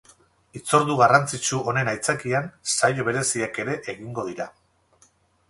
[0.59, 4.51] Hitzordu garrantzitsu honen aitzakian saio bereziak ere egingo dira.